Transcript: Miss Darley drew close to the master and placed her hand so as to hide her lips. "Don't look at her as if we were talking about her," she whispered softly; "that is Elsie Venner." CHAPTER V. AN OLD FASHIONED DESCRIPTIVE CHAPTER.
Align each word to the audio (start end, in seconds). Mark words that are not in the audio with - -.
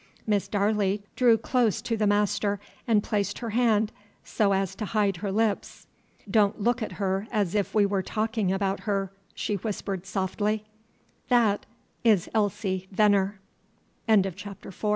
Miss 0.25 0.47
Darley 0.47 1.03
drew 1.15 1.37
close 1.37 1.79
to 1.83 1.95
the 1.95 2.07
master 2.07 2.59
and 2.87 3.03
placed 3.03 3.37
her 3.37 3.51
hand 3.51 3.91
so 4.23 4.51
as 4.51 4.73
to 4.73 4.85
hide 4.85 5.17
her 5.17 5.31
lips. 5.31 5.85
"Don't 6.27 6.59
look 6.59 6.81
at 6.81 6.93
her 6.93 7.27
as 7.31 7.53
if 7.53 7.75
we 7.75 7.85
were 7.85 8.01
talking 8.01 8.51
about 8.51 8.79
her," 8.89 9.11
she 9.35 9.57
whispered 9.57 10.07
softly; 10.07 10.63
"that 11.29 11.67
is 12.03 12.27
Elsie 12.33 12.87
Venner." 12.91 13.39
CHAPTER 14.07 14.07
V. 14.07 14.07
AN 14.07 14.15
OLD 14.15 14.23
FASHIONED 14.23 14.23
DESCRIPTIVE 14.33 14.75
CHAPTER. 14.79 14.87